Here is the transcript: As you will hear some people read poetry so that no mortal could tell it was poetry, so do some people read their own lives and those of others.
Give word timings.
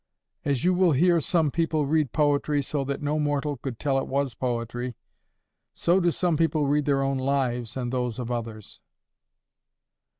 As 0.43 0.65
you 0.65 0.73
will 0.73 0.93
hear 0.93 1.19
some 1.21 1.51
people 1.51 1.85
read 1.85 2.11
poetry 2.11 2.63
so 2.63 2.83
that 2.85 3.03
no 3.03 3.19
mortal 3.19 3.57
could 3.57 3.77
tell 3.77 3.99
it 3.99 4.07
was 4.07 4.33
poetry, 4.33 4.95
so 5.75 5.99
do 5.99 6.09
some 6.09 6.35
people 6.37 6.65
read 6.65 6.85
their 6.85 7.03
own 7.03 7.19
lives 7.19 7.77
and 7.77 7.93
those 7.93 8.17
of 8.17 8.31
others. 8.31 8.79